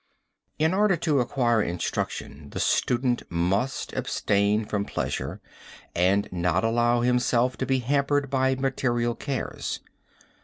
[0.57, 5.41] "In order to acquire instruction the student must abstain from pleasure
[5.93, 9.79] and not allow himself to be hampered by material cares.